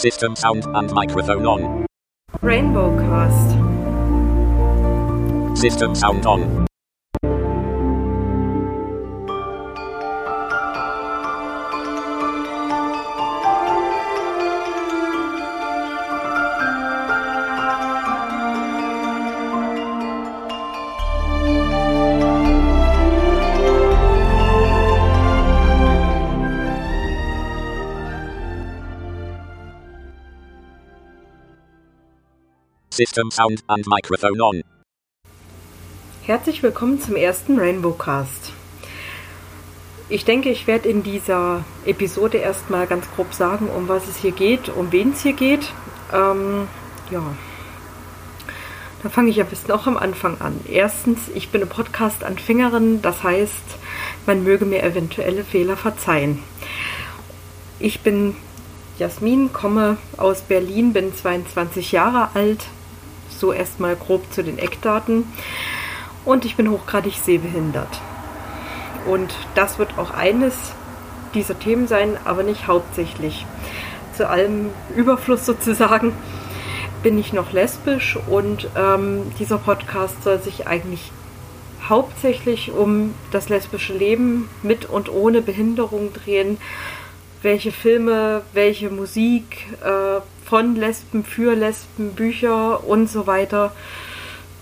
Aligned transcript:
System 0.00 0.34
sound 0.34 0.64
and 0.64 0.90
microphone 0.94 1.44
on. 1.44 1.84
Rainbow 2.40 2.96
Cast. 3.00 3.50
System 5.60 5.94
sound 5.94 6.24
on. 6.24 6.69
System 32.92 33.30
sound 33.30 33.62
and 33.68 33.86
microphone 33.86 34.40
on. 34.40 34.62
Herzlich 36.22 36.62
willkommen 36.62 37.00
zum 37.00 37.14
ersten 37.14 37.56
Rainbow 37.58 37.92
Cast. 37.92 38.52
Ich 40.08 40.24
denke, 40.24 40.50
ich 40.50 40.66
werde 40.66 40.88
in 40.88 41.04
dieser 41.04 41.64
Episode 41.86 42.38
erstmal 42.38 42.88
ganz 42.88 43.06
grob 43.14 43.32
sagen, 43.32 43.68
um 43.68 43.88
was 43.88 44.08
es 44.08 44.16
hier 44.16 44.32
geht, 44.32 44.68
um 44.68 44.90
wen 44.90 45.12
es 45.12 45.22
hier 45.22 45.34
geht. 45.34 45.72
Ähm, 46.12 46.66
ja, 47.12 47.22
da 49.04 49.08
fange 49.08 49.30
ich 49.30 49.40
am 49.40 49.46
besten 49.46 49.70
auch 49.70 49.86
am 49.86 49.96
Anfang 49.96 50.40
an. 50.40 50.60
Erstens, 50.68 51.28
ich 51.32 51.50
bin 51.50 51.62
eine 51.62 51.70
Podcast-Anfängerin, 51.70 53.02
das 53.02 53.22
heißt, 53.22 53.78
man 54.26 54.42
möge 54.42 54.64
mir 54.64 54.82
eventuelle 54.82 55.44
Fehler 55.44 55.76
verzeihen. 55.76 56.42
Ich 57.78 58.00
bin 58.00 58.34
Jasmin, 58.98 59.52
komme 59.52 59.96
aus 60.16 60.42
Berlin, 60.42 60.92
bin 60.92 61.14
22 61.14 61.92
Jahre 61.92 62.30
alt, 62.34 62.66
so 63.40 63.52
erstmal 63.52 63.96
grob 63.96 64.32
zu 64.32 64.44
den 64.44 64.58
Eckdaten. 64.58 65.24
Und 66.24 66.44
ich 66.44 66.56
bin 66.56 66.70
hochgradig 66.70 67.14
sehbehindert. 67.14 68.00
Und 69.06 69.34
das 69.54 69.78
wird 69.78 69.98
auch 69.98 70.10
eines 70.10 70.54
dieser 71.34 71.58
Themen 71.58 71.88
sein, 71.88 72.16
aber 72.24 72.42
nicht 72.42 72.66
hauptsächlich. 72.66 73.46
Zu 74.16 74.28
allem 74.28 74.70
Überfluss 74.94 75.46
sozusagen 75.46 76.12
bin 77.02 77.18
ich 77.18 77.32
noch 77.32 77.52
lesbisch 77.52 78.18
und 78.28 78.68
ähm, 78.76 79.32
dieser 79.38 79.56
Podcast 79.56 80.22
soll 80.22 80.40
sich 80.40 80.66
eigentlich 80.66 81.10
hauptsächlich 81.88 82.72
um 82.72 83.14
das 83.32 83.48
lesbische 83.48 83.94
Leben 83.94 84.48
mit 84.62 84.84
und 84.84 85.10
ohne 85.10 85.40
Behinderung 85.40 86.12
drehen. 86.12 86.58
Welche 87.42 87.72
Filme, 87.72 88.42
welche 88.52 88.90
Musik, 88.90 89.66
äh, 89.82 90.20
von 90.44 90.74
Lesben, 90.74 91.24
für 91.24 91.54
Lesben, 91.54 92.14
Bücher 92.14 92.84
und 92.84 93.08
so 93.08 93.28
weiter. 93.28 93.72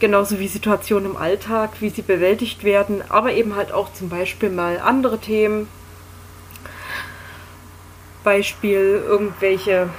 Genauso 0.00 0.38
wie 0.38 0.48
Situationen 0.48 1.10
im 1.10 1.16
Alltag, 1.16 1.70
wie 1.80 1.90
sie 1.90 2.02
bewältigt 2.02 2.64
werden, 2.64 3.02
aber 3.10 3.32
eben 3.32 3.54
halt 3.54 3.70
auch 3.70 3.92
zum 3.92 4.08
Beispiel 4.08 4.48
mal 4.48 4.80
andere 4.80 5.18
Themen. 5.18 5.68
Beispiel 8.24 9.02
irgendwelche 9.06 9.90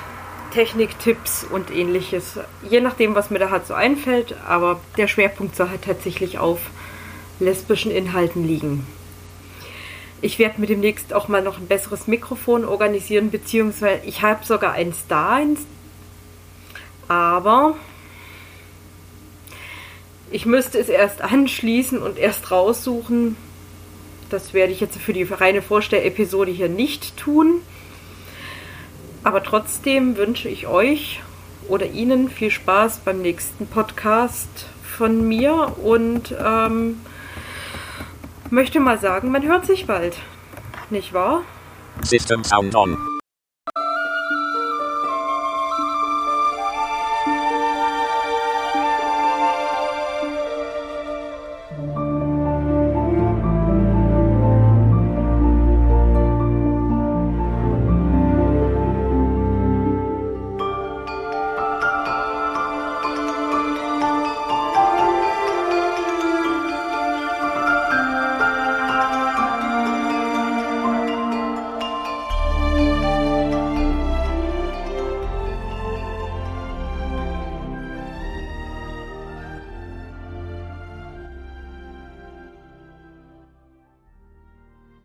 Techniktipps 0.54 1.44
und 1.44 1.70
ähnliches. 1.70 2.40
Je 2.68 2.82
nachdem, 2.82 3.14
was 3.14 3.30
mir 3.30 3.40
da 3.40 3.52
halt 3.52 3.68
so 3.68 3.76
einfällt, 3.76 4.36
aber 4.48 4.82
der 4.98 5.08
Schwerpunkt 5.08 5.56
soll 5.56 5.70
halt 5.70 5.84
tatsächlich 5.84 6.40
auf 6.40 6.60
lesbischen 7.40 7.92
Inhalten 7.92 8.46
liegen. 8.46 8.88
Ich 10.22 10.40
werde 10.40 10.60
mir 10.60 10.68
demnächst 10.68 11.14
auch 11.14 11.28
mal 11.28 11.42
noch 11.42 11.58
ein 11.58 11.68
besseres 11.68 12.08
Mikrofon 12.08 12.66
organisieren, 12.66 13.32
beziehungsweise 13.32 14.02
ich 14.06 14.22
habe 14.22 14.46
sogar 14.46 14.74
eins 14.74 15.06
da, 15.08 15.40
aber 17.08 17.76
ich 20.32 20.46
müsste 20.46 20.80
es 20.80 20.90
erst 20.90 21.22
anschließen 21.22 22.02
und 22.02 22.18
erst 22.18 22.52
raussuchen. 22.52 23.38
Das 24.30 24.54
werde 24.54 24.74
ich 24.74 24.80
jetzt 24.80 24.98
für 24.98 25.14
die 25.14 25.24
reine 25.24 25.62
Vorstellepisode 25.62 26.52
hier 26.52 26.70
nicht 26.70 27.16
tun. 27.18 27.62
Aber 29.24 29.44
trotzdem 29.44 30.18
wünsche 30.18 30.50
ich 30.50 30.68
euch 30.68 31.22
oder 31.68 31.88
Ihnen 31.88 32.30
viel 32.30 32.52
Spaß 32.52 33.00
beim 33.06 33.22
nächsten 33.22 33.68
Podcast 33.68 34.68
von 34.84 35.28
mir 35.28 35.76
und 35.84 36.36
ähm, 36.44 37.00
möchte 38.56 38.80
mal 38.80 38.98
sagen, 38.98 39.32
man 39.32 39.44
hört 39.44 39.66
sich 39.66 39.86
bald. 39.86 40.18
Nicht 40.90 41.14
wahr? 41.14 41.44
System 42.02 42.44
Sound 42.44 42.74
On. 42.76 43.15